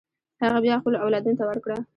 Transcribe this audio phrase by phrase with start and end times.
[0.43, 1.77] هغه بیا خپلو اولادونو ته ورکړه.